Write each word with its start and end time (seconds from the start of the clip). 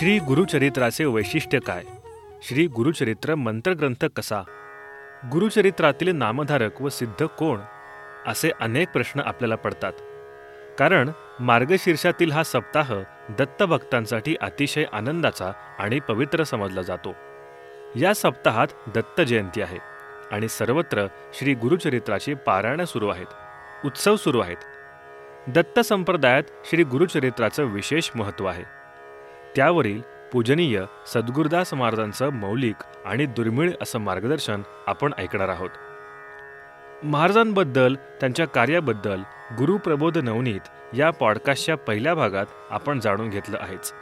श्री 0.00 0.18
गुरुचरित्राचे 0.18 1.04
वैशिष्ट्य 1.04 1.58
काय? 1.60 1.82
श्री 2.42 2.66
गुरुचरित्र 2.66 3.34
मंत्रग्रंथ 3.34 4.04
कसा? 4.04 4.42
गुरुचरित्रातील 5.32 6.08
नामधारक 6.08 6.82
व 6.82 6.88
सिद्ध 6.88 7.24
कोण? 7.24 7.60
असे 8.26 8.50
अनेक 8.60 8.88
प्रश्न 8.88 9.20
आपल्याला 9.20 9.54
पडतात. 9.54 9.92
कारण 10.78 11.10
मार्गशीर्षातील 11.40 12.32
हा 12.32 12.42
सप्ताह 12.42 12.94
दत्तभक्तांसाठी 13.38 14.36
अतिशय 14.40 14.84
आनंदाचा 14.92 15.52
आणि 15.78 16.00
पवित्र 16.00 16.42
समजला 16.42 16.82
जातो. 16.82 17.14
या 17.96 18.14
सप्ताहात 18.14 18.68
दत्त 18.94 19.20
जयंती 19.20 19.62
आहे 19.62 19.78
आणि 20.32 20.48
सर्वत्र 20.48 21.06
श्री 21.34 21.54
गुरुचरित्राची 21.54 22.34
पारायणं 22.34 22.84
सुरू 22.84 23.08
आहेत. 23.08 23.26
उत्सव 23.84 24.16
सुरू 24.16 24.40
आहेत. 24.40 24.56
दत्त 25.48 25.80
संप्रदायात 25.80 26.42
श्री 26.64 26.82
गुरुचरित्राचं 26.82 27.64
विशेष 27.64 28.10
महत्त्व 28.14 28.46
आहे. 28.46 28.79
त्यावरील 29.56 30.00
पूजनीय 30.32 30.84
सद्गुरुदास 31.06 31.74
महाराजांचं 31.74 32.28
मौलिक 32.28 32.74
आणि 33.04 33.26
दुर्मिळ 33.26 33.72
असं 33.82 33.98
मार्गदर्शन 33.98 34.62
आपण 34.86 35.12
ऐकणार 35.18 35.48
आहोत. 35.48 35.70
महाराजांबद्दल 37.02 37.94
त्यांच्या 37.94 38.46
कार्याबद्दल 38.46 39.20
गुरुप्रबोध 39.58 40.18
नवनीत 40.18 40.94
या 40.94 41.10
पॉडकास्टच्या 41.10 41.76
पहिल्या 41.76 42.14
भागात 42.14 42.46
आपण 42.70 43.00
जाणून 43.00 43.28
घेतलं 43.28 43.58
आहेच. 43.60 43.92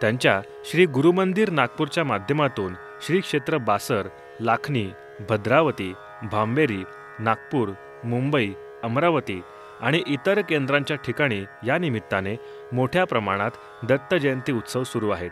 त्यांच्या 0.00 0.40
श्री 0.64 0.86
गुरुमंदिर 0.86 1.50
नागपूरच्या 1.50 2.04
माध्यमातून 2.04 2.74
श्री 3.02 3.20
क्षेत्र 3.20 3.56
बासर 3.56 4.08
लाखनी 4.40 4.90
भद्रावती 5.30 5.94
भांबेरी 6.32 6.84
नागपूर 7.18 7.68
मुंबई 8.04 8.52
अमरावती 8.82 9.42
आणि 9.84 10.02
इतर 10.06 10.40
केंद्रांच्या 10.40 10.96
ठिकाणी 10.96 11.44
या 11.66 11.78
निमित्ताने 11.78 12.36
मोठ्या 12.72 13.04
प्रमाणात 13.04 13.50
दत्त 13.84 14.14
जयंती 14.14 14.52
उत्सव 14.52 14.82
सुरू 14.82 15.10
आहेत. 15.10 15.30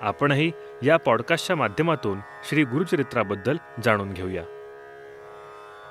आपणही 0.00 0.52
या 0.82 0.96
पॉडकास्टच्या 0.96 1.56
माध्यमातून 1.56 2.18
श्री 2.48 2.64
गुरुचरित्राबद्दल 2.64 3.56
जाणून 3.84 4.12
घेऊया. 4.12 4.42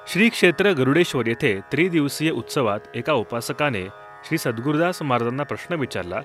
श्री 0.07 0.29
क्षेत्र 0.29 0.71
गरुडेश्वर 0.71 1.27
येथे 1.27 1.59
त्रिदिवसीय 1.71 2.31
उत्सवात 2.31 2.79
एका 2.95 3.13
उपासकाने 3.13 3.85
श्री 4.25 4.37
सद्गुरुदास 4.37 5.01
महाराजांना 5.01 5.43
प्रश्न 5.43 5.73
विचारला 5.73 6.21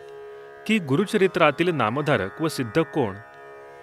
की 0.67 0.78
गुरुचरित्रातील 0.78 1.75
नामधारक 1.75 2.42
व 2.42 2.48
सिद्ध 2.48 2.83
कोण? 2.83 3.14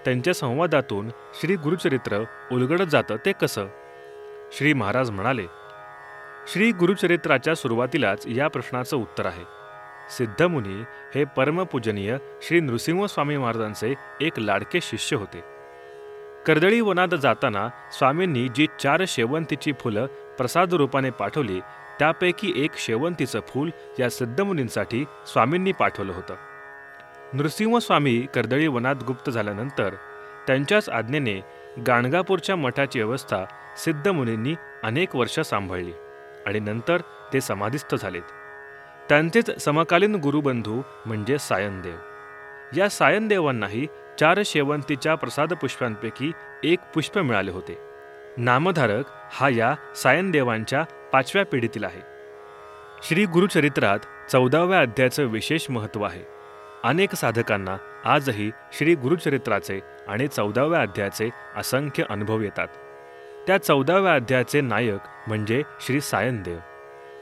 त्यांच्या 0.05 0.33
संवादातून 0.33 1.09
श्री 1.09 1.55
गुरुचरित्र 1.55 2.23
उलगडत 2.51 2.83
जातं 2.83 3.15
ते 3.25 3.31
कसं? 3.31 3.67
श्री 4.51 4.73
महाराज 4.73 5.11
म्हणाले 5.11 5.45
श्री 6.51 6.71
गुरुचरित्राच्या 6.71 7.55
सुरुवातीलाच 7.55 8.27
या 8.27 8.47
प्रश्नाचं 8.47 8.97
उत्तर 8.97 9.25
आहे. 9.25 9.43
सिद्धमुनी 10.17 10.83
हे 11.15 11.23
परमपूजनीय 11.23 12.17
श्री 12.41 12.59
नृसिंहस्वामी 12.59 13.37
महाराजांचे 13.37 13.93
एक 14.21 14.39
लाडके 14.39 14.79
शिष्य 14.81 15.15
होते. 15.15 15.43
कर्दळी 16.45 16.81
वनात 16.81 17.15
जाताना 17.21 17.69
स्वामींनी 17.91 18.47
जी 18.55 18.67
चार 18.79 19.03
शेवंतीची 19.07 19.73
फुलं 19.79 20.05
प्रसाद 20.37 20.73
रूपाने 20.73 21.09
पाठवली 21.09 21.59
त्यापैकी 21.99 22.53
एक 22.55 22.71
शेवंतीचं 22.77 23.39
फूल 23.39 23.69
या 23.99 24.09
सिद्धमुनींसाठी 24.09 25.05
स्वामींनी 25.27 25.71
पाठवलं 25.71 26.13
होतं. 26.13 26.35
नृसिंहस्वामी 27.33 28.25
कर्दळी 28.35 28.67
वनात 28.67 28.95
गुप्त 29.07 29.29
झाल्यानंतर 29.29 29.93
त्यांच्याच 30.47 30.89
आज्ञेने 30.89 31.41
गाणगापूरच्या 31.87 32.55
मठाची 32.55 33.01
व्यवस्था 33.01 33.45
सिद्धमुनींनी 33.77 34.55
अनेक 34.83 35.15
वर्ष 35.15 35.39
सांभाळली. 35.39 35.91
आणि 36.47 36.59
नंतर 36.59 37.01
ते 37.33 37.41
समाधिस्थ 37.41 37.95
झालेत. 37.95 38.21
त्यांचेच 39.09 39.63
समकालीन 39.63 40.15
गुरुबंधू 40.15 40.81
म्हणजे 41.05 41.37
सायनदेव. 41.37 41.95
या 42.77 42.89
सायनदेवांनाही 42.89 43.87
चार 44.19 44.39
शेवंतीच्या 44.45 45.15
प्रसाद 45.15 45.53
पुष्पांपैकी 45.53 46.31
एक 46.63 46.79
पुष्प 46.95 47.19
मिळाले 47.19 47.51
होते. 47.51 47.77
नामधारक 48.37 49.05
हा 49.31 49.49
या 49.49 49.75
सायनदेवांच्या 49.95 50.83
पाचव्या 50.83 51.45
पिढीतील 51.45 51.83
आहे. 51.83 52.01
श्री 53.03 53.25
गुरुचरित्रात 53.25 54.31
चौदाव्या 54.31 54.79
अध्यायाचं 54.79 55.25
विशेष 55.25 55.69
महत्त्व 55.69 56.03
आहे. 56.03 56.23
अनेक 56.83 57.15
साधकांना 57.15 57.77
आजही 58.05 58.51
श्री 58.73 58.95
गुरुचरित्राचे 58.95 59.79
आणि 60.07 60.27
चौदाव्या 60.27 60.81
अध्यायाचे 60.81 61.29
असंख्य 61.55 62.03
अनुभव 62.09 62.41
येतात. 62.41 62.67
त्या 63.47 63.57
चौदाव्या 63.57 64.13
अध्यायाचे 64.13 64.61
नायक 64.61 64.99
म्हणजे 65.27 65.63
श्री 65.81 66.01
सायनदेव 66.01 66.57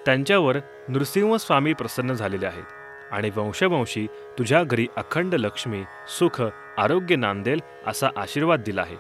त्यांच्यावर 0.06 0.58
नृसिंह 0.88 1.38
स्वामी 1.38 1.74
प्रसन्न 1.74 2.14
झालेले 2.14 2.46
आहेत 2.46 2.64
आणि 3.12 3.32
वंशवंशी 3.36 4.08
तुझ्या 4.08 4.64
घरी 4.64 4.88
अखंड 4.96 5.34
लक्ष्मी 5.34 5.84
सुख 6.20 6.44
आरोग्य 6.78 7.16
नांदेल 7.16 7.60
असा 7.88 8.08
आशीर्वाद 8.18 8.62
दिला 8.66 8.82
आहे. 8.82 8.96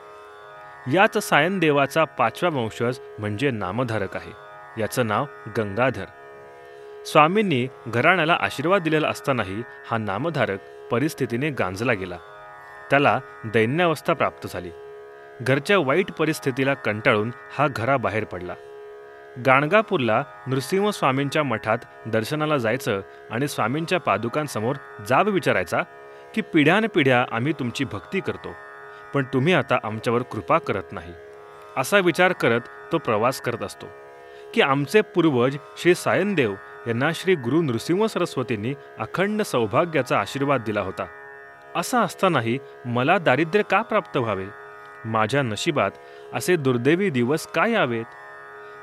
याच 0.93 1.17
सायनदेवाचा 1.17 2.03
पाचवा 2.03 2.49
वंशज 2.49 2.99
म्हणजे 3.19 3.51
नामधारक 3.51 4.15
आहे. 4.15 4.31
याचं 4.81 5.07
नाव 5.07 5.25
गंगाधर. 5.57 6.05
स्वामींनी 7.05 7.67
घराण्याला 7.87 8.37
आशीर्वाद 8.41 8.81
दिलेला 8.81 9.07
असतानाही 9.07 9.63
हा 9.91 9.97
नामधारक 9.97 10.59
परिस्थितीने 10.91 11.49
गांजला 11.49 11.93
गेला. 11.93 12.17
त्याला 12.89 13.19
दैन्यावस्था 13.45 14.13
प्राप्त 14.13 14.47
झाली. 14.53 14.69
घरच्या 15.41 15.77
वाईट 15.77 16.11
परिस्थितीला 16.11 16.73
कंटाळून 16.73 17.31
हा 17.57 17.67
घराबाहेर 17.67 18.23
पडला. 18.23 18.53
गाणगापूरला 19.45 20.23
नृसिंह 20.47 20.89
स्वामींच्या 20.89 21.43
मठात 21.43 21.77
दर्शनाला 22.07 22.57
जायचं 22.57 23.01
आणि 23.31 23.47
स्वामींच्या 23.47 23.99
पादुकांसमोर 23.99 24.75
जाब 25.09 25.27
विचारायचा 25.27 25.81
की 26.35 26.41
पिढ्यानपिढ्या 26.41 27.25
आम्ही 27.31 27.53
तुमची 27.53 27.83
भक्ती 27.83 28.19
करतो 28.19 28.53
पण 29.13 29.23
तुम्ही 29.23 29.53
आता 29.53 29.77
आमच्यावर 29.83 30.21
कृपा 30.21 30.57
करत 30.57 30.91
नाही. 30.91 31.13
असा 31.77 31.97
विचार 31.97 32.31
करत 32.31 32.61
तो 32.91 32.97
प्रवास 32.97 33.41
करत 33.41 33.63
असतो 33.63 33.85
की 34.53 34.61
आमचे 34.61 35.01
पूर्वज 35.01 35.57
श्री 35.77 35.95
सायनदेव 35.95 36.53
यांना 36.87 37.11
श्री 37.15 37.35
गुरु 37.35 37.61
नृसिंह 37.61 38.05
सरस्वतींनी 38.05 38.73
अखंड 38.99 39.41
सौभाग्याचा 39.41 40.19
आशीर्वाद 40.19 40.61
दिला 40.65 40.81
होता. 40.81 41.05
असा 41.75 42.01
असतानाही 42.01 42.59
मला 42.85 43.17
दारिद्र्य 43.17 43.63
का 43.63 43.81
प्राप्त 43.81 44.17
व्हावे? 44.17 44.45
माझ्या 45.05 45.41
नशिबात 45.41 45.91
असे 46.33 46.55
दुर्दैवी 46.55 47.09
दिवस 47.09 47.47
काय 47.47 47.71
यावेत? 47.71 48.05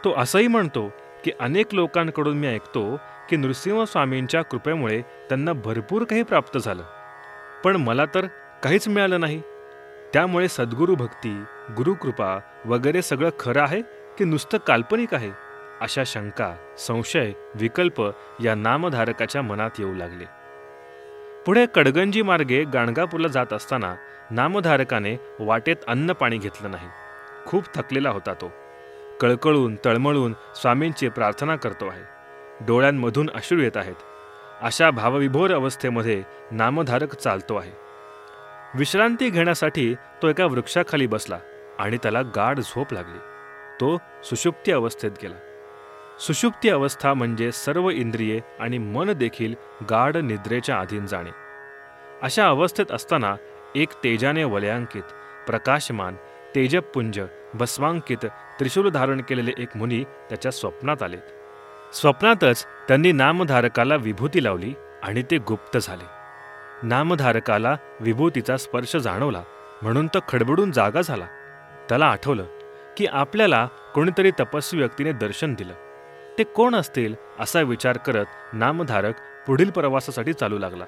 तो 0.04 0.14
असंही 0.16 0.48
म्हणतो 0.48 0.92
की 1.24 1.32
अनेक 1.40 1.74
लोकांकडून 1.74 2.38
मी 2.38 2.46
ऐकतो 2.46 2.96
की 3.30 3.36
नृसिंहस्वामींच्या 3.36 4.42
कृपेमुळे 4.42 5.02
त्यांना 5.02 5.52
भरपूर 5.52 6.04
काही 6.04 6.22
प्राप्त 6.22 6.58
झालं. 6.58 6.82
पण 7.64 7.76
मला 7.76 8.04
तर 8.04 8.26
काहीच 8.62 8.88
मिळालं 8.88 9.20
नाही. 9.20 9.42
त्यामुळे 10.12 10.48
सद्गुरू 10.48 10.94
भक्ती 10.94 11.44
गुरुकृपा 11.76 12.40
वगैरे 12.64 13.02
सगळं 13.02 13.30
खरं 13.38 13.62
आहे 13.62 13.82
की 14.18 14.24
नुसतं 14.24 14.58
काल्पनिक 14.58 15.14
आहे? 15.14 15.30
अशा 15.80 16.02
शंका 16.06 16.56
संशय 16.78 17.32
विकल्प 17.54 18.10
या 18.44 18.54
नामधारकाच्या 18.54 19.42
मनात 19.42 19.70
येऊ 19.78 19.94
लागले. 19.94 20.41
पुढे 21.46 21.66
कडगंजी 21.66 22.22
मार्गे 22.22 22.64
गाणगापूरला 22.64 23.28
जात 23.28 23.52
असताना 23.52 23.94
नामधारकाने 24.30 25.16
वाटेत 25.40 25.76
अन्न 25.88 26.12
पाणी 26.12 26.38
घेतलं 26.38 26.70
नाही. 26.70 26.88
खूप 27.46 27.64
थकलेला 27.74 28.10
होता 28.10 28.34
तो. 28.34 28.52
कळकळून 29.20 29.76
तळमळून 29.84 30.32
स्वामींची 30.32 31.08
प्रार्थना 31.08 31.56
करतो 31.56 31.86
आहे. 31.86 32.02
डोळ्यांमधून 32.66 33.30
अश्रू 33.34 33.60
येत 33.60 33.76
आहेत. 33.76 33.94
अशा 34.60 34.90
भावविभोर 34.90 35.54
अवस्थेमध्ये 35.54 36.22
नामधारक 36.50 37.14
चालतो 37.14 37.56
आहे. 37.56 37.72
विश्रांती 38.74 39.30
घेण्यासाठी 39.30 39.94
तो 39.94 40.28
एका 40.28 40.46
वृक्षाखाली 40.46 41.06
बसला 41.06 41.38
आणि 41.78 41.96
त्याला 41.96 42.22
गाढ 42.22 42.60
झोप 42.60 42.92
लागली. 42.92 43.18
तो 43.80 43.98
सुषुप्ती 44.24 44.72
अवस्थेत 44.72 45.10
गेला. 45.22 45.51
सुषुप्ती 46.26 46.68
अवस्था 46.68 47.14
म्हणजे 47.14 47.52
सर्व 47.52 47.90
इंद्रिये 47.90 48.40
आणि 48.60 48.78
मन 48.78 49.12
देखील 49.12 49.54
गाढ 49.90 50.16
निद्रेच्या 50.16 50.78
अधीन 50.78 51.06
जाणे. 51.06 51.30
अशा 52.22 52.48
अवस्थेत 52.48 52.92
असताना 52.92 53.36
एक 53.74 53.88
तेजाने 53.92 54.44
वलयांकित 54.44 55.02
प्रकाशमान 55.46 56.14
तेजपुंज 56.54 57.20
भस्मांकित 57.54 58.26
त्रिशूल 58.58 58.88
धारण 58.88 59.20
केलेले 59.20 59.50
एक 59.58 59.76
मुनी 59.76 60.04
त्याच्या 60.04 60.52
स्वप्नात 60.52 61.02
आलेत. 61.02 61.94
स्वप्नातच 61.94 62.64
त्यांनी 62.64 63.12
नामधारकाला 63.12 63.96
विभूती 63.96 64.44
लावली 64.44 64.74
आणि 65.02 65.22
ते 65.30 65.38
गुप्त 65.38 65.78
झाले. 65.78 66.04
नामधारकाला 66.82 67.76
विभूतीचा 68.00 68.56
स्पर्श 68.56 68.96
जाणवला 68.96 69.42
म्हणून 69.82 70.06
तो 70.06 70.18
खडबडून 70.28 70.70
जागा 70.70 71.00
झाला. 71.00 71.26
त्याला 71.88 72.06
आठवलं 72.06 72.44
की 72.96 73.06
आपल्याला 73.06 73.68
कोणीतरी 73.94 74.30
तपस्वी 74.30 74.80
व्यक्तीने 74.80 75.12
दर्शन 75.12 75.54
दिलं. 75.54 75.72
ते 76.38 76.44
कोण 76.44 76.74
असतील 76.74 77.14
असा 77.40 77.60
विचार 77.60 77.96
करत 77.96 78.24
नामधारक 78.52 79.14
पुढील 79.46 79.70
प्रवासासाठी 79.70 80.32
चालू 80.32 80.58
लागला. 80.58 80.84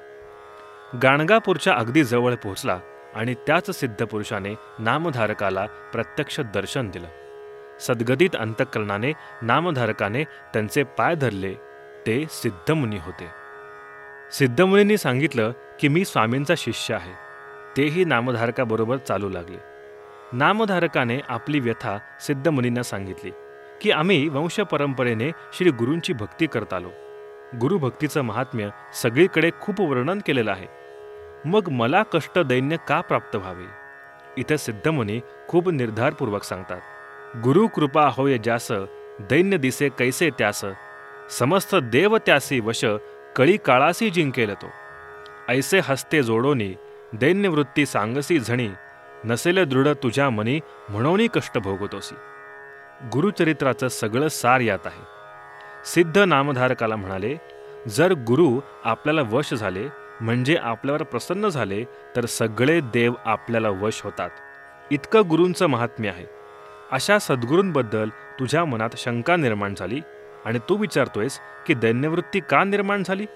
गाणगापूरच्या 1.02 1.74
अगदी 1.74 2.04
जवळ 2.04 2.34
पोहोचला 2.34 2.78
आणि 3.14 3.34
त्याच 3.34 3.70
सिद्धपुरुषाने 3.70 4.54
नामधारकाला 4.78 5.66
प्रत्यक्ष 5.66 6.40
दर्शन 6.40 6.90
दिलं. 6.90 7.06
सद्गदित 7.80 8.36
अंतःकरणाने 8.38 9.12
नामधारकाने 9.42 10.24
त्यांचे 10.24 10.82
पाय 10.82 11.14
धरले 11.14 11.54
ते 12.06 12.26
सिद्धमुनी 12.30 12.96
होते. 12.96 13.26
सिद्धमुनींनी 14.32 14.96
सांगितलं 14.96 15.52
की 15.80 15.88
मी 15.88 16.04
स्वामींचा 16.04 16.54
शिष्य 16.56 16.94
आहे. 16.94 17.12
तेही 17.76 18.04
नामधारकाबरोबर 18.04 18.96
चालू 18.96 19.28
लागले. 19.28 19.58
नामधारकाने 20.32 21.20
आपली 21.28 21.60
व्यथा 21.60 21.98
सिद्धमुनींना 22.20 22.82
सांगितली. 22.82 23.30
की 23.84 23.90
आम्ही 23.90 24.28
वंशपरंपरेने 24.28 25.30
श्री 25.52 25.70
गुरूंची 25.70 26.12
भक्ती 26.12 26.46
करत 26.46 26.72
आलो. 26.72 26.88
गुरुभक्तीचं 27.60 28.22
महात्म्य 28.22 28.68
सगळीकडे 28.94 29.50
खूप 29.60 29.80
वर्णन 29.80 30.20
केलेलं 30.26 30.50
आहे. 30.50 30.66
मग 31.44 31.68
मला 31.68 32.02
कष्ट 32.02 32.38
दैन्य 32.38 32.76
का 32.88 33.00
प्राप्त 33.00 33.36
व्हावे? 33.36 33.64
इथे 34.36 34.58
सिद्धमुनी 34.58 35.20
खूप 35.48 35.68
निर्धारपूर्वक 35.68 36.42
सांगतात. 36.42 36.80
गुरु 37.36 37.68
कृपा 37.68 38.08
होय 38.12 38.38
ज्यास 38.38 38.72
दैन्य 39.20 39.56
दिसे 39.56 39.88
कैसे 39.88 40.30
त्यास 40.30 40.64
समस्त 41.30 41.74
देव 41.74 42.16
त्यासी 42.16 42.60
वश 42.60 42.84
कळी 43.36 43.56
काळासी 43.56 44.10
जिंकेल 44.10 44.54
तो. 44.54 44.66
ऐसे 45.48 45.80
हस्ते 45.84 46.22
जोडोनी 46.22 46.74
दैन्यवृत्ती 47.12 47.86
सांगसी 47.86 48.38
झणी 48.38 48.68
नसेल 49.24 49.64
दृढ 49.64 49.88
तुझ्या 49.88 50.30
मनी 50.30 50.60
म्हणूनही 50.88 51.28
कष्ट 51.34 51.58
भोगतोसी. 51.58 52.14
गुरुचरित्राचं 53.02 53.88
सगळं 53.88 54.28
सार 54.28 54.60
यात 54.60 54.78
आहे. 54.84 55.00
सिद्ध 55.84 56.18
नामधारकाला 56.18 56.96
म्हणाले 56.96 57.36
जर 57.88 58.12
गुरु 58.12 58.60
आपल्याला 58.84 59.22
वश 59.22 59.54
झाले 59.54 59.88
म्हणजे 60.20 60.56
आपल्यावर 60.56 61.02
प्रसन्न 61.02 61.48
झाले 61.48 61.84
तर 61.84 62.26
सगळे 62.26 62.80
देव 62.80 63.12
आपल्याला 63.24 63.68
वश 63.68 64.02
होतात. 64.04 64.30
इतकं 64.90 65.22
गुरूंचं 65.30 65.66
महात्म्य 65.66 66.08
आहे. 66.08 66.26
अशा 66.92 67.18
सद्गुरूंबद्दल 67.18 68.08
तुझ्या 68.08 68.64
मनात 68.64 68.90
शंका 68.96 69.36
निर्माण 69.36 69.74
झाली 69.74 70.00
आणि 70.44 70.58
तू 70.58 70.76
विचारतोयस 70.76 71.40
की 71.66 71.74
दैन्यवृत्ती 71.74 72.40
का 72.40 72.64
निर्माण 72.64 73.02
झाली? 73.06 73.26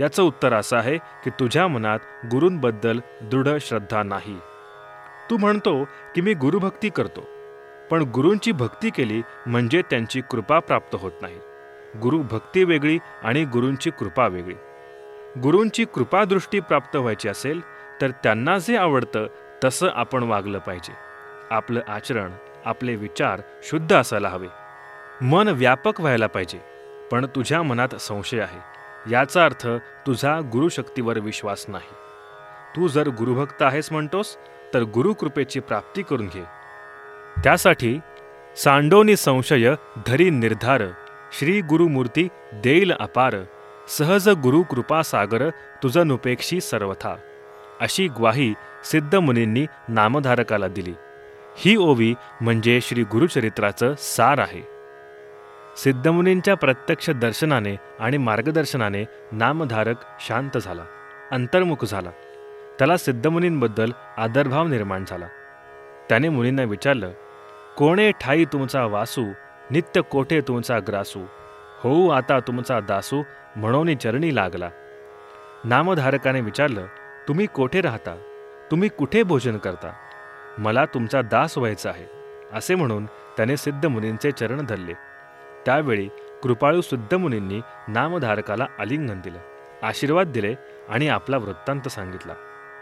याचं 0.00 0.22
उत्तर 0.22 0.52
असं 0.52 0.76
आहे 0.76 0.98
की 0.98 1.30
तुझ्या 1.30 1.68
मनात 1.68 1.98
गुरूंबद्दल 2.30 3.00
दृढ 3.22 3.48
श्रद्धा 3.60 4.02
नाही. 4.02 4.38
तू 5.30 5.36
म्हणतो 5.36 5.84
की 6.14 6.20
मी 6.20 6.34
गुरुभक्ती 6.34 6.88
करतो. 6.88 7.35
पण 7.90 8.02
गुरूंची 8.02 8.52
भक्ती 8.52 8.90
केली 8.90 9.22
म्हणजे 9.46 9.82
त्यांची 9.82 10.20
कृपा 10.20 10.58
प्राप्त 10.58 10.94
होत 10.94 11.12
नाही. 11.20 11.38
गुरु 12.02 12.22
भक्ती 12.22 12.64
वेगळी 12.64 12.98
आणि 13.22 13.44
गुरूंची 13.44 13.90
कृपा 13.90 14.26
वेगळी. 14.26 14.54
गुरूंची 15.40 15.84
कृपादृष्टी 15.84 16.60
प्राप्त 16.60 16.96
व्हायची 16.96 17.28
असेल 17.28 17.60
तर 18.00 18.10
त्यांना 18.10 18.58
जे 18.58 18.76
आवडतं 18.76 19.26
तसं 19.64 19.88
आपण 19.94 20.22
वागलं 20.22 20.58
पाहिजे. 20.58 20.92
आपलं 21.50 21.80
आचरण 21.88 22.32
आपले 22.64 22.96
विचार 22.96 23.40
शुद्ध 23.62 23.96
असायला 23.96 24.28
हवे. 24.28 24.48
मन 25.20 25.48
व्यापक 25.48 26.00
व्हायला 26.00 26.26
पाहिजे 26.26 26.58
पण 27.12 27.26
तुझ्या 27.26 27.62
मनात 27.62 27.96
संशय 27.96 28.40
आहे. 28.40 28.60
याचा 29.12 29.44
अर्थ 29.44 29.66
तुझा 30.06 30.40
गुरुशक्तीवर 30.52 31.18
विश्वास 31.18 31.64
नाही. 31.68 31.94
तू 32.76 32.88
जर 32.88 33.08
गुरुभक्त 33.08 33.62
आहेस 33.62 33.92
म्हणतोस 33.92 34.36
तर 34.74 34.82
गुरुकृपेची 34.82 35.60
प्राप्ती 35.60 36.02
करून 36.02 36.26
घे. 36.26 36.55
त्यासाठी 37.44 37.98
सांडोनी 38.56 39.16
संशय 39.16 39.74
धरी 40.06 40.30
निर्धार 40.30 40.82
श्री 41.38 41.60
गुरुमूर्ती 41.60 42.28
देईल 42.52 42.92
अपार 42.92 43.34
सहज 43.88 44.28
गुरु 44.28 44.62
कृपा 44.62 45.02
सागर 45.02 45.50
नुपेक्षी 46.04 46.60
सर्वथा. 46.60 47.16
अशी 47.80 48.08
ग्वाही 48.08 48.54
सिद्धमुनींनी 48.84 49.66
नामधारकाला 49.88 50.68
दिली. 50.68 50.92
ही 51.56 51.76
ओवी 51.76 52.14
म्हणजे 52.40 52.80
श्री 52.80 53.02
गुरुचरित्राचं 53.02 53.94
सार 53.98 54.38
आहे. 54.38 54.62
सिद्धमुनींच्या 55.76 56.54
प्रत्यक्ष 56.54 57.10
दर्शनाने 57.10 57.76
आणि 58.00 58.16
मार्गदर्शनाने 58.16 59.04
नामधारक 59.32 59.96
शांत 60.20 60.58
झाला 60.58 60.82
अंतर्मुख 61.32 61.84
झाला. 61.84 62.10
त्याला 62.78 62.96
सिद्धमुनींबद्दल 62.96 63.92
आदरभाव 64.16 64.66
निर्माण 64.66 65.04
झाला. 65.08 65.26
त्याने 66.08 66.28
मुनींना 66.28 66.62
विचारलं 66.62 67.10
कोणे 67.76 68.10
ठाई 68.10 68.44
तुमचा 68.44 68.84
वासू 68.86 69.24
नित्य 69.70 70.00
कोठे 70.00 70.40
तुमचा 70.40 70.78
ग्रासू? 70.78 71.20
होऊ 71.80 72.08
आता 72.08 72.40
तुमचा 72.40 72.80
दासू 72.80 73.22
म्हणून 73.56 73.96
चरणी 73.96 74.34
लागला. 74.34 74.70
नामधारकाने 75.64 76.40
विचारलं 76.40 76.86
तुम्ही 77.28 77.46
कोठे 77.46 77.80
राहता? 77.80 78.16
तुम्ही 78.70 78.88
कुठे 78.88 79.22
भोजन 79.22 79.58
करता? 79.58 79.92
मला 80.58 80.84
तुमचा 80.84 81.22
दास 81.22 81.58
व्हायचा 81.58 81.90
आहे 81.90 82.06
असे 82.52 82.74
म्हणून 82.74 83.06
त्याने 83.06 83.56
सिद्ध 83.56 83.86
मुनींचे 83.86 84.32
चरण 84.32 84.64
धरले. 84.66 84.92
त्यावेळी 85.66 86.08
कृपाळू 86.42 86.80
सिद्ध 86.80 87.14
मुनींनी 87.14 87.60
नामधारकाला 87.88 88.66
आलिंगन 88.78 89.20
दिलं 89.20 89.38
आशीर्वाद 89.82 90.26
दिले 90.26 90.54
आणि 90.88 91.08
आपला 91.08 91.36
वृत्तांत 91.36 91.88
सांगितला. 91.88 92.34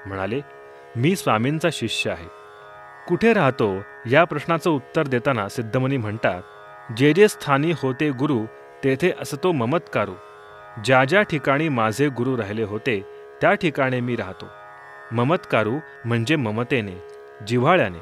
म्हणाले 0.06 0.40
मी 0.96 1.16
स्वामींचा 1.16 1.68
शिष्य 1.72 2.10
आहे. 2.10 2.43
कुठे 3.08 3.32
राहतो 3.32 3.82
या 4.10 4.24
प्रश्नाचं 4.24 4.70
उत्तर 4.70 5.02
देताना 5.02 5.48
सिद्धमुनी 5.48 5.96
म्हणतात 5.96 6.42
जे 6.96 7.12
जे 7.12 7.28
स्थानी 7.28 7.72
होते 7.82 8.10
गुरु 8.10 8.44
तेथे 8.84 9.12
असतो 9.20 9.52
ममत्कारू. 9.52 10.12
ज्या 10.84 11.04
ज्या 11.04 11.22
ठिकाणी 11.22 11.68
माझे 11.68 12.08
गुरु 12.08 12.36
राहिले 12.36 12.62
होते 12.62 13.00
त्या 13.40 13.54
ठिकाणी 13.54 14.00
मी 14.00 14.16
राहतो. 14.16 14.46
ममत्कारू 15.12 15.74
म्हणजे 16.04 16.36
ममतेने 16.36 17.08
जिव्हाळ्याने. 17.46 17.98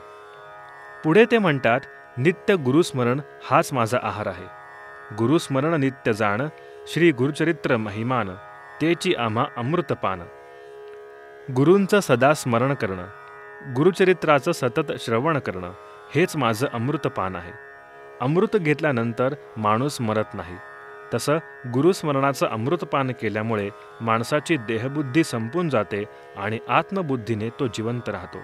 पुढे 1.04 1.24
ते 1.30 1.38
म्हणतात 1.38 1.80
नित्य 2.16 2.56
गुरुस्मरण 2.56 3.20
हाच 3.50 3.72
माझा 3.72 3.98
आहार 4.02 4.26
आहे. 4.26 4.46
गुरुस्मरण 5.14 5.74
नित्य 5.74 6.12
जाण 6.12 6.42
श्री 6.86 7.12
गुरुचरित्र 7.12 7.76
महिमान 7.76 8.30
तेची 8.80 9.14
आम्हा 9.14 9.44
अमृतपान. 9.56 10.22
गुरूंचं 11.56 12.00
सदा 12.00 12.34
स्मरण 12.34 12.74
करणं 12.74 13.04
गुरुचरित्राचं 13.68 14.52
सतत 14.52 14.92
श्रवण 14.98 15.38
करणं 15.38 15.72
हेच 16.14 16.36
माझं 16.36 16.66
अमृतपान 16.72 17.36
आहे. 17.36 17.52
अमृत 18.20 18.56
घेतल्यानंतर 18.56 19.34
माणूस 19.56 20.00
मरत 20.00 20.34
नाही. 20.34 20.56
तसं 21.14 21.36
गुरुस्मरणाचं 21.74 22.46
अमृतपान 22.46 23.10
केल्यामुळे 23.10 23.70
माणसाची 24.00 24.56
देहबुद्धी 24.56 25.24
संपून 25.24 25.68
जाते 25.68 26.04
आणि 26.36 26.58
आत्मबुद्धीने 26.68 27.48
तो 27.48 27.66
जिवंत 27.66 28.08
राहतो. 28.08 28.38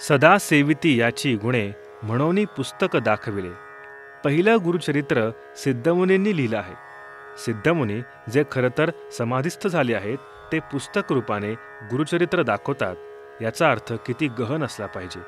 सदा 0.00 0.38
सेविती 0.38 1.00
याची 1.00 1.36
गुणे 1.36 1.72
म्हणून 2.02 2.44
पुस्तक 2.44 2.96
दाखविले. 2.96 3.50
पहिलं 4.24 4.56
गुरुचरित्र 4.64 5.30
सिद्धमुनींनी 5.56 6.36
लिहिलं 6.36 6.58
आहे. 6.58 6.74
सिद्धमुनी 7.38 8.00
जे 8.32 8.44
खरं 8.52 8.68
तर 8.78 8.90
समाधिस्थ 9.18 9.68
झाले 9.68 9.94
आहेत 9.94 10.18
ते 10.52 10.58
पुस्तक 10.58 11.12
रूपाने 11.12 11.52
गुरुचरित्र 11.90 12.42
दाखवतात. 12.42 12.96
याचा 13.42 13.70
अर्थ 13.70 13.92
किती 14.06 14.28
गहन 14.28 14.64
असला 14.64 14.86
पाहिजे. 14.86 15.20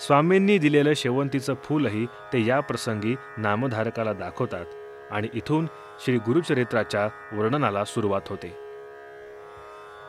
स्वामींनी 0.00 0.58
दिलेलं 0.58 0.92
शेवंतीचं 0.96 1.54
फूलही 1.64 2.06
ते 2.06 2.46
या 2.46 2.60
प्रसंगी 2.60 3.16
नामधारकाला 3.36 4.12
दाखवतात 4.12 4.64
आणि 5.10 5.28
इथून 5.34 5.66
श्री 6.04 6.16
गुरुचरित्राच्या 6.16 7.08
वर्णनाला 7.32 7.84
सुरुवात 7.84 8.20
होते. 8.26 8.56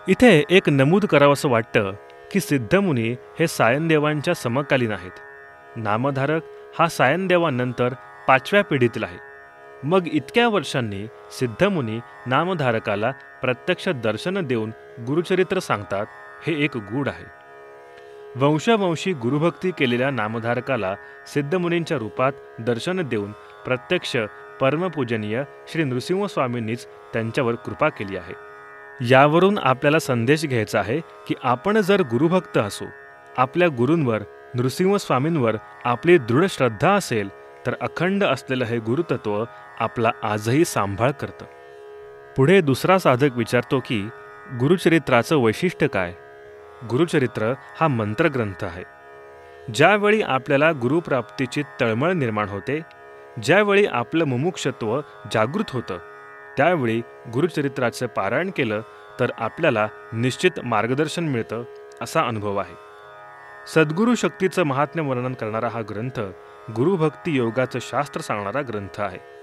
इथे 0.08 0.44
एक 0.50 0.70
नमूद 0.70 1.06
करावंसं 1.06 1.50
वाटतं 1.50 1.92
की 2.32 2.40
सिद्धमुनी 2.40 3.16
हे 3.40 3.48
सायनदेवांच्या 3.48 4.34
समकालीन 4.34 4.92
आहेत. 4.92 5.12
नामधारक 5.76 6.42
हा 6.80 6.88
सायनदेवानंतर 6.88 7.94
पाचव्या 8.28 8.64
पिढीतील 8.64 9.04
आहे. 9.04 9.18
मग 9.84 10.08
इतक्या 10.08 10.48
वर्षांनी 10.48 11.08
सिद्धमुनी 11.32 12.00
नामधारकाला 12.26 13.12
प्रत्यक्ष 13.42 13.90
दर्शन 13.90 14.46
देऊन 14.46 14.70
गुरुचरित्र 15.08 15.60
सांगतात 15.60 16.06
हे 16.44 16.64
एक 16.64 16.78
गूढ 16.78 17.08
आहे. 17.08 17.26
वंशवंशी 18.36 19.14
गुरुभक्ती 19.14 19.72
केलेल्या 19.72 20.10
नामधारकाला 20.10 20.96
सिद्धमुनींच्या 21.28 21.98
रूपात 21.98 22.32
दर्शन 22.60 23.02
देऊन 23.02 23.32
प्रत्यक्ष 23.66 24.18
परमपूजनीय 24.62 25.44
श्री 25.68 25.84
नृसिंहस्वामींनीच 25.84 26.86
त्यांच्यावर 26.86 27.56
कृपा 27.56 27.90
केली 27.90 28.18
आहे. 28.18 28.34
यावरून 29.02 29.58
आपल्याला 29.58 30.00
संदेश 30.00 30.46
घ्यायचा 30.46 30.80
आहे 30.80 31.00
की 31.00 31.36
आपण 31.44 31.78
जर 31.78 32.02
गुरुभक्त 32.02 32.58
असू 32.58 32.86
आपल्या 33.38 33.68
गुरूंवर 33.68 34.20
नृसिंहस्वामींवर 34.54 35.56
आपली 35.86 36.18
दृढ 36.18 36.46
श्रद्धा 36.50 36.92
असेल 36.92 37.30
तर 37.66 37.74
अखंड 37.82 38.24
असलेलं 38.24 38.66
हे 38.66 38.78
गुरुतत्व 38.78 39.44
आपला 39.80 40.12
आजही 40.24 40.66
सांभाळ 40.66 41.12
करतं. 41.12 41.46
पुढे 42.38 42.62
दुसरा 42.62 42.98
साधक 42.98 43.38
विचारतो 43.38 43.80
की 43.80 44.10
गुरुचरित्राचं 44.60 45.38
वैशिष्ट्य 45.38 45.88
काय? 45.88 46.14
गुरुचरित्र 46.90 47.54
हा 47.82 47.88
मंत्रग्रंथ 47.88 48.64
आहे. 48.64 48.84
ज्यावेळी 49.74 50.22
आपल्याला 50.22 50.72
गुरुप्राप्तीची 50.72 51.64
तळमळ 51.82 52.12
निर्माण 52.12 52.50
होते 52.50 52.82
ज्यावेळी 53.44 53.86
आपलं 53.86 54.26
मुमुक्षत्व 54.26 55.02
जागृत 55.34 55.64
होतं 55.70 55.98
त्यावेळी 56.58 57.02
गुरुचरित्राचं 57.34 58.06
पारायण 58.06 58.52
केलं 58.58 58.82
तर 59.20 59.32
आपल्याला 59.38 59.88
निश्चित 60.14 60.52
मार्गदर्शन 60.64 61.24
मिळतं 61.24 61.64
असा 62.02 62.22
अनुभव 62.22 62.58
आहे. 62.58 62.76
सद्गुरु 63.68 64.16
शक्तीचं 64.16 64.64
महात्म्य 64.64 65.04
वर्णन 65.04 65.34
करणारा 65.34 65.68
हा 65.68 65.82
ग्रंथ 65.82 66.20
गुरुभक्ती 66.76 67.36
योगाचं 67.36 67.80
शास्त्र 67.82 68.22
सांगणारा 68.22 68.62
ग्रंथ 68.62 69.02
आहे. 69.02 69.35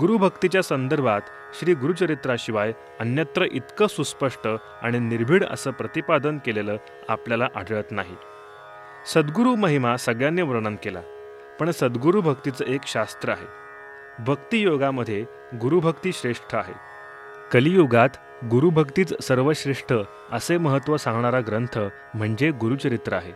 गुरुभक्तीच्या 0.00 0.62
संदर्भात 0.62 1.20
श्री 1.60 1.74
गुरुचरित्राशिवाय 1.74 2.72
अन्यत्र 3.00 3.44
इतकं 3.52 3.86
सुस्पष्ट 3.86 4.48
आणि 4.82 4.98
निर्भीड 4.98 5.44
असं 5.44 5.70
प्रतिपादन 5.70 6.38
केलेलं 6.38 6.76
आपल्याला 7.08 7.48
आढळत 7.56 7.84
नाही. 7.90 8.16
सद्गुरू 9.14 9.54
महिमा 9.54 9.96
सगळ्यांनी 9.96 10.42
वर्णन 10.42 10.76
केला 10.76 11.00
पण 11.60 11.70
सद्गुरू 11.70 12.20
भक्तीचं 12.20 12.64
एक 12.64 12.80
शास्त्र 12.86 13.28
आहे. 13.28 13.46
भक्तियोगामध्ये 14.18 15.24
गुरुभक्ती 15.60 16.12
श्रेष्ठ 16.12 16.54
आहे. 16.54 16.74
कलियुगात 17.52 18.10
गुरुभक्तीच 18.50 19.22
सर्वश्रेष्ठ 19.22 19.92
असे 20.32 20.58
महत्त्व 20.58 20.96
सांगणारा 20.96 21.40
ग्रंथ 21.40 21.78
म्हणजे 22.14 22.50
गुरुचरित्र 22.50 23.12
आहे. 23.12 23.32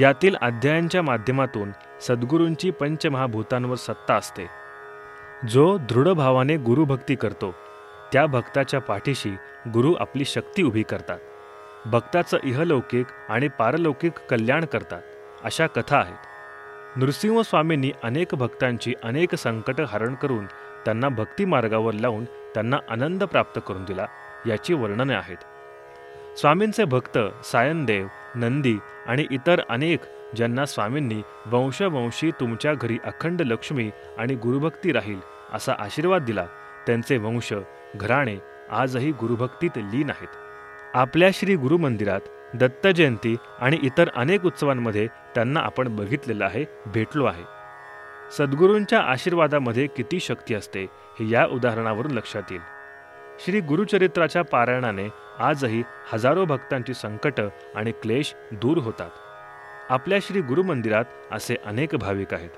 यातील 0.00 0.36
अध्यायांच्या 0.36 1.02
माध्यमातून 1.02 1.70
सद्गुरूंची 2.00 2.70
पंचमहाभूतांवर 2.70 3.76
सत्ता 3.76 4.14
असते. 4.14 4.63
जो 5.48 5.78
दृढभावाने 5.78 6.56
गुरुभक्ती 6.56 7.14
करतो 7.14 7.54
त्या 8.12 8.26
भक्ताच्या 8.26 8.80
पाठीशी 8.80 9.30
गुरु 9.72 9.94
आपली 9.94 10.24
शक्ती 10.24 10.62
उभी 10.62 10.82
करतात. 10.82 11.18
भक्ताचं 11.86 12.38
इहलौकिक 12.44 13.06
आणि 13.28 13.48
पारलौकिक 13.48 14.12
कल्याण 14.30 14.64
करतात 14.64 15.02
अशा 15.44 15.66
कथा 15.66 15.98
आहेत. 15.98 16.96
नृसिंहस्वामींनी 16.96 17.90
अनेक 18.02 18.34
भक्तांची 18.34 18.94
अनेक 19.02 19.34
संकट 19.34 19.80
हरण 19.80 20.14
करून 20.14 20.46
त्यांना 20.84 21.08
भक्ती 21.08 21.44
मार्गावर 21.44 21.92
लावून 21.92 22.24
त्यांना 22.24 22.76
आनंद 22.88 23.24
प्राप्त 23.24 23.60
करून 23.66 23.84
दिला 23.84 24.06
याची 24.46 24.74
वर्णने 24.74 25.14
आहेत. 25.14 25.38
स्वामींचे 26.38 26.84
भक्त 26.84 27.18
सायनदेव 27.44 28.06
नंदी 28.34 28.76
आणि 29.06 29.26
इतर 29.30 29.60
अनेक 29.68 30.00
ज्यांना 30.36 30.66
स्वामींनी 30.66 31.22
वंशवंशी 31.46 32.30
तुमच्या 32.30 32.74
घरी 32.74 32.98
अखंड 33.04 33.42
लक्ष्मी 33.42 33.90
आणि 34.18 34.34
गुरुभक्ती 34.34 34.92
राहील 34.92 35.33
असा 35.54 35.72
आशीर्वाद 35.78 36.22
दिला. 36.22 36.46
त्यांचे 36.86 37.16
वंश 37.16 37.52
घराणे 37.96 38.36
आजही 38.70 39.12
गुरुभक्तीत 39.12 39.70
लीन 39.76 40.10
आहेत. 40.10 40.28
आपल्या 40.94 41.28
श्री 41.34 41.56
गुरु 41.56 41.76
मंदिरात 41.76 42.20
दत्त 42.54 42.86
जयंती 42.86 43.36
आणि 43.60 43.78
इतर 43.82 44.08
अनेक 44.16 44.44
उत्सवांमध्ये 44.44 45.06
त्यांना 45.06 45.60
आपण 45.60 45.96
बघितलेलं 45.96 46.44
आहे 46.44 46.64
भेटलो 46.86 47.24
आहे. 47.24 47.44
सद्गुरूंच्या 48.38 49.00
आशीर्वादामध्ये 49.00 49.86
किती 49.86 50.20
शक्ती 50.20 50.54
असते 50.54 50.82
हे 51.20 51.30
या 51.30 51.46
उदाहरणावरून 51.46 52.10
लक्षात 52.10 52.42
येईल. 52.50 52.60
श्री 53.38 53.60
गुरुचरित्राच्या 53.60 54.42
पारायणाने 54.42 55.08
आजही 55.38 55.82
हजारो 56.12 56.44
भक्तांची 56.44 56.94
संकट 56.94 57.40
आणि 57.74 57.92
क्लेश 57.92 58.34
दूर 58.52 58.78
होतात. 58.78 59.10
आपल्या 59.90 60.18
श्री 60.22 60.40
गुरुमंदिरात 60.40 61.04
असे 61.32 61.56
अनेक 61.66 61.94
भाविक 61.94 62.34
आहेत. 62.34 62.50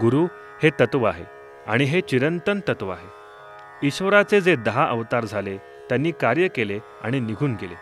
गुरु 0.00 0.26
हे 0.62 0.70
तत्व 0.80 1.04
आहे. 1.04 1.39
आणि 1.66 1.84
हे 1.84 2.00
चिरंतन 2.00 2.60
तत्व 2.68 2.90
आहे. 2.90 3.06
ईश्वराचे 3.86 4.40
जे 4.40 4.56
दहा 4.56 4.88
अवतार 4.88 5.24
झाले 5.24 5.56
त्यांनी 5.58 6.10
कार्य 6.10 6.48
केले 6.48 6.78
आणि 7.02 7.20
निघून 7.20 7.54
गेले. 7.54 7.74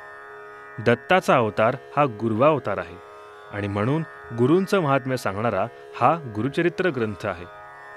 दत्ताचा 0.82 1.36
अवतार 1.36 1.76
हा 1.96 2.04
गुरुवावतार 2.04 2.78
आहे. 2.78 2.96
आणि 3.52 3.68
म्हणून 3.68 4.02
गुरूंचं 4.38 4.80
महात्म्य 4.80 5.16
सांगणारा 5.16 5.66
हा 6.00 6.32
गुरुचरित्र 6.34 6.88
ग्रंथ 6.88 7.26
आहे. 7.26 7.44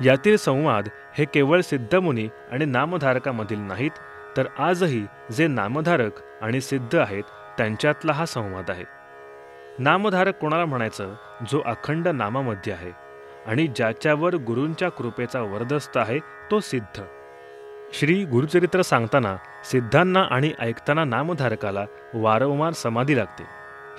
यातील 0.05 0.38
संवाद 0.38 0.88
हे 1.17 1.25
केवळ 1.25 1.61
सिद्धमुनी 1.61 2.29
आणि 2.51 2.65
नामधारकामधील 2.65 3.59
नाहीत 3.59 3.91
तर 4.38 4.47
आजही 4.59 5.05
जे 5.31 5.47
नामधारक 5.47 6.11
आणि 6.41 6.61
सिद्ध 6.61 6.95
आहेत 6.95 7.23
त्यांच्यातला 7.57 8.11
हा 8.11 8.25
संवाद 8.25 8.71
आहे. 8.71 8.83
नामधारक 9.79 10.38
कोणाला 10.38 10.65
म्हणायचं? 10.65 11.15
जो 11.51 11.61
अखंड 11.65 12.07
नामामध्ये 12.07 12.73
आहे. 12.73 13.11
आणि 13.48 13.67
ज्याच्यावर 13.67 14.36
गुरूंच्या 14.36 14.89
कृपेचा 14.89 15.41
वरदस्त 15.41 15.98
आहे 15.98 16.19
तो 16.51 16.60
सिद्ध. 16.60 17.01
श्री 17.93 18.25
गुरुचरित्र 18.25 18.81
सांगताना 18.81 19.38
सिद्धांना 19.63 20.21
आणि 20.21 20.51
ऐकताना 20.60 21.03
नामधारकाला 21.03 21.86
वारंवार 22.13 22.74
समाधी 22.74 23.17
लागते. 23.17 23.43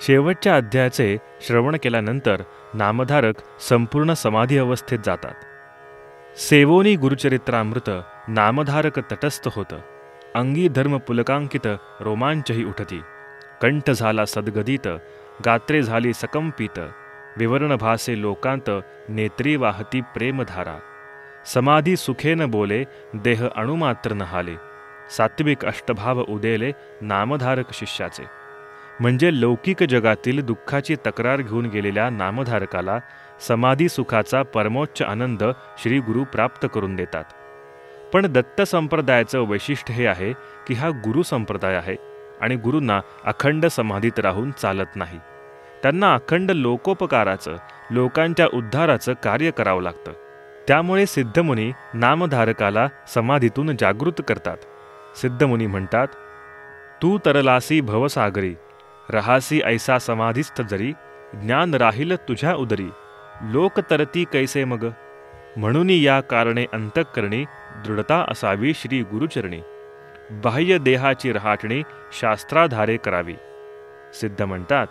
शेवटच्या 0.01 0.55
अध्यायाचे 0.55 1.17
श्रवण 1.41 1.75
केल्यानंतर 1.83 2.41
नामधारक 2.73 3.35
संपूर्ण 3.61 4.13
समाधी 4.13 4.57
अवस्थेत 4.57 4.99
जातात. 5.05 5.35
सेवोनी 6.37 6.95
गुरुचरित्रामृत 6.95 7.89
नामधारक 8.27 8.99
तटस्थ 8.99 9.49
होतं. 9.55 9.79
अंगी 10.35 10.67
धर्म 10.67 10.97
पुलकांकित 10.97 11.67
रोमांचही 11.99 12.65
उठती. 12.65 13.01
कंठ 13.61 13.89
झाला 13.89 14.25
सद्गदित 14.25 14.87
गात्रे 15.45 15.83
झाली 15.83 16.13
सकंपित. 16.13 16.79
विवरण 17.37 17.75
भासे 17.75 18.21
लोकांत 18.21 18.69
नेत्री 19.09 19.55
वाहती 19.55 20.01
प्रेमधारा। 20.01 20.79
समाधी 21.45 21.95
सुखेन 21.95 22.45
बोले 22.45 22.83
देह 23.13 23.47
अणुमात्र 23.55 24.13
नहाले। 24.13 24.55
सात्विक 25.17 25.65
अष्टभाव 25.65 26.23
उदेले 26.29 26.71
नामधारक 27.01 27.73
शिष्याचे। 27.73 28.23
म्हणजे 28.99 29.41
लौकिक 29.41 29.83
जगातील 29.83 30.41
दुःखाची 30.41 30.95
तक्रार 30.95 31.41
घेऊन 31.41 31.65
गेलेल्या 31.65 32.09
नामधारकाला 32.09 32.99
समाधी 33.47 33.89
सुखाचा 33.89 34.43
परमोच्च 34.43 35.01
आनंद 35.01 35.43
श्री 35.77 35.99
गुरु 35.99 36.23
प्राप्त 36.23 36.67
करून 36.73 36.95
देतात। 36.95 37.23
पण 38.13 38.25
दत्त 38.25 38.61
संप्रदायाचं 38.61 39.39
वैशिष्ट्य 39.39 39.93
हे 39.93 40.07
आहे 40.07 40.33
की 40.67 40.73
हा 40.73 40.89
गुरु 40.89 41.23
संप्रदाय 41.23 41.75
आहे 41.75 41.95
आणि 42.41 42.55
गुरूंना 42.55 43.01
अखंड 43.25 43.65
समाधीत 43.65 44.19
राहून 44.19 44.51
चालत 44.51 44.95
नाही। 44.95 45.19
त्यांना 45.83 46.13
अखंड 46.13 46.51
लोकोपकाराचं 46.51 47.55
लोकांच्या 47.91 48.47
उद्धाराचं 48.53 49.13
कार्य 49.13 49.51
करावं 49.51 49.81
लागतं. 49.81 50.11
त्यामुळे 50.67 51.05
सिद्धमुनी 51.05 51.71
नामधारकाला 51.93 52.87
समाधीतून 53.07 53.75
जागृत 53.79 54.21
करतात. 54.27 54.57
सिद्धमुनी 55.17 55.67
म्हणतात 55.67 56.07
तू 57.01 57.17
तरलासी 57.25 57.81
भवसागरी 57.81 58.55
रहासी 59.09 59.61
ऐसा 59.61 59.99
समाधीस्थ 59.99 60.61
जरी 60.61 60.93
ज्ञान 61.33 61.73
राहील 61.73 62.15
तुझ्या 62.15 62.55
उदरी. 62.55 62.89
लोक 63.41 63.79
तरती 63.79 64.23
कैसे 64.23 64.63
मग? 64.63 64.89
म्हणून 65.57 65.89
या 65.89 66.21
कारणे 66.21 66.65
अंतःकरणी 66.73 67.45
दृढता 67.85 68.25
असावी 68.27 68.73
श्री 68.73 69.01
गुरुचरणी. 69.01 69.61
बाह्य 70.31 70.77
देहाची 70.77 71.33
रहाटणी 71.33 71.83
शास्त्राधारे 72.19 72.97
करावी. 72.97 73.35
सिद्ध 74.13 74.41
म्हणतात 74.41 74.87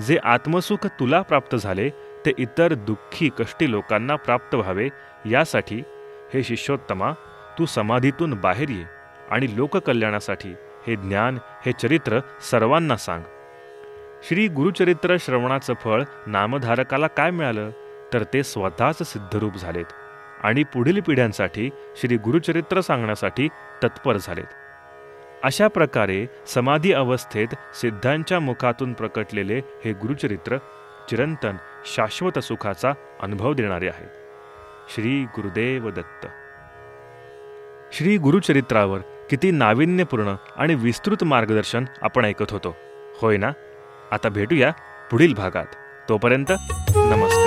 जे 0.00 0.18
आत्मसुख 0.24 0.86
तुला 0.86 1.22
प्राप्त 1.22 1.56
झाले 1.56 1.88
ते 2.26 2.32
इतर 2.38 2.74
दुःखी 2.74 3.30
कष्टी 3.38 3.70
लोकांना 3.70 4.16
प्राप्त 4.16 4.54
व्हावे 4.54 4.88
यासाठी 5.30 5.82
हे 6.34 6.42
शिष्योत्तमा 6.42 7.12
तू 7.58 7.66
समाधीतून 7.66 8.34
बाहेर 8.34 8.68
ये 8.68 8.84
आणि 9.30 9.56
लोककल्याणासाठी 9.56 10.54
हे 10.86 10.96
ज्ञान 10.96 11.38
हे 11.66 11.72
चरित्र 11.72 12.20
सर्वांना 12.50 12.96
सांग. 12.96 13.22
श्री 14.28 14.48
गुरुचरित्र 14.48 15.16
श्रवणाचं 15.20 15.74
फळ 15.74 16.02
नामधारकाला 16.26 17.06
काय 17.06 17.30
मिळालं? 17.30 17.70
तर 18.12 18.22
ते 18.22 18.42
स्वतःच 18.42 19.02
सिद्धरूप 19.02 19.56
झालेत 19.56 19.92
आणि 20.42 20.62
पुढील 20.62 21.00
पिढ्यांसाठी 21.00 21.70
श्री 21.96 22.16
गुरुचरित्र 22.16 22.80
सांगण्यासाठी 22.80 23.48
तत्पर 23.82 24.16
झालेत. 24.16 24.61
अशा 25.44 25.68
प्रकारे 25.68 26.26
समाधी 26.46 26.92
अवस्थेत 26.92 27.48
सिद्धांच्या 27.74 28.40
मुखातून 28.40 28.92
प्रकटलेले 28.92 29.58
हे 29.84 29.92
गुरुचरित्र 29.92 30.56
चिरंतन 31.08 31.56
शाश्वत 31.84 32.38
सुखाचा 32.38 32.92
अनुभव 33.22 33.52
देणारे 33.52 33.88
आहे. 33.88 34.06
श्री 34.94 35.24
गुरुदेव 35.24 35.90
दत्त. 35.90 36.26
श्री 37.92 38.16
गुरुचरित्रावर 38.16 38.98
किती 39.30 39.50
नाविन्यपूर्ण 39.50 40.34
आणि 40.56 40.74
विस्तृत 40.74 41.24
मार्गदर्शन 41.24 41.84
आपण 42.02 42.24
ऐकत 42.24 42.50
होतो. 42.50 42.76
होय 43.20 43.36
ना? 43.36 43.52
आता 44.12 44.28
भेटूया 44.28 44.72
पुढील 45.10 45.34
भागात. 45.34 45.66
तोपर्यंत 46.08 46.52
नमस्कार. 46.96 47.41